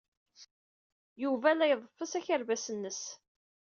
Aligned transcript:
Yuba 1.23 1.49
la 1.57 1.65
iḍeffes 1.73 2.11
akerbas-nnes. 2.19 3.01